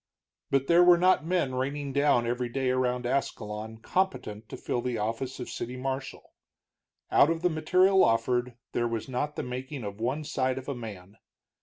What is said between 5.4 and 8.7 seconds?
city marshal. Out of the material offered